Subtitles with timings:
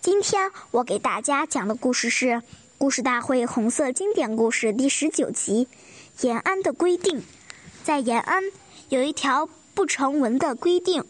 [0.00, 2.26] 今天我给大家讲的故事是
[2.78, 5.68] 《故事大会红色经典故事》第十九集
[6.26, 7.20] 《延安的规定》。
[7.82, 8.42] 在延安
[8.88, 11.04] 有一条不成文的规定：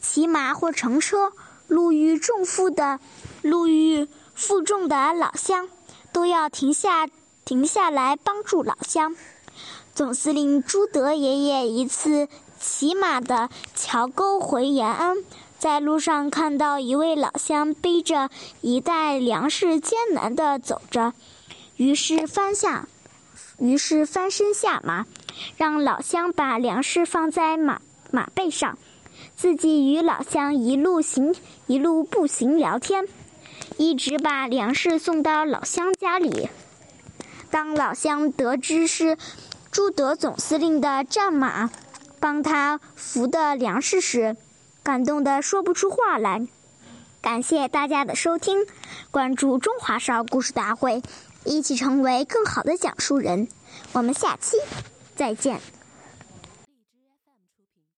[0.00, 1.32] 骑马或乘车
[1.66, 3.00] 路遇重负的、
[3.42, 5.68] 路遇负重的老乡，
[6.12, 7.08] 都要停下
[7.44, 9.16] 停下来帮助老乡。
[9.94, 12.28] 总司令朱德爷爷一次
[12.60, 15.16] 骑马的桥沟回延安。
[15.58, 18.30] 在路上看到一位老乡背着
[18.60, 21.14] 一袋粮食艰难地走着，
[21.76, 22.86] 于是翻下，
[23.58, 25.06] 于是翻身下马，
[25.56, 27.80] 让老乡把粮食放在马
[28.12, 28.78] 马背上，
[29.34, 31.34] 自己与老乡一路行
[31.66, 33.08] 一路步行聊天，
[33.76, 36.48] 一直把粮食送到老乡家里。
[37.50, 39.18] 当老乡得知是
[39.72, 41.68] 朱德总司令的战马
[42.20, 44.36] 帮他扶的粮食时，
[44.82, 46.46] 感动的说不出话来，
[47.20, 48.66] 感谢大家的收听，
[49.10, 51.02] 关注中华少儿故事大会，
[51.44, 53.48] 一起成为更好的讲述人。
[53.92, 54.56] 我们下期
[55.14, 55.60] 再见。